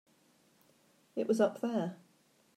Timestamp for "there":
1.61-1.95